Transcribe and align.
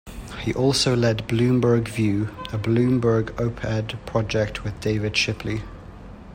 He 0.39 0.51
also 0.55 0.95
led 0.95 1.27
Bloomberg 1.27 1.87
View, 1.87 2.23
a 2.51 2.57
Bloomberg 2.57 3.39
op-ed 3.39 3.99
project, 4.07 4.63
with 4.63 4.79
David 4.81 5.15
Shipley. 5.15 5.61